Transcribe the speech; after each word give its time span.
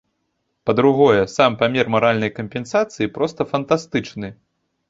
Па-другое, 0.69 1.19
сам 1.33 1.51
памер 1.59 1.91
маральнай 1.97 2.31
кампенсацыі 2.39 3.13
проста 3.19 3.41
фантастычны. 3.53 4.35